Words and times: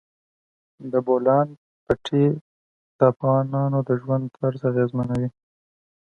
د 0.91 0.93
بولان 1.07 1.47
پټي 1.85 2.25
د 2.97 2.99
افغانانو 3.13 3.79
د 3.87 3.89
ژوند 4.01 4.23
طرز 4.37 4.61
اغېزمنوي. 4.71 5.29